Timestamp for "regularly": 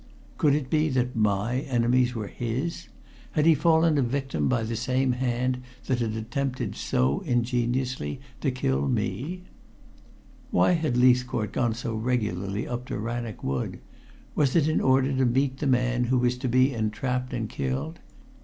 11.93-12.67